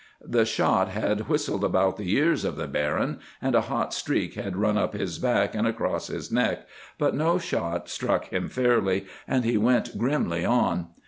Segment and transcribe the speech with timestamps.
[0.25, 4.57] The shot had whistled about the ears of the Baron, and a hot streak had
[4.57, 9.45] run up his back and across his neck, but no shot struck him fairly, and
[9.45, 10.87] he went grimly on.